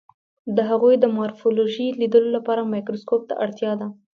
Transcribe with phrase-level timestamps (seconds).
[0.55, 3.87] د هغوی د مارفولوژي لیدلو لپاره مایکروسکوپ ته اړتیا ده.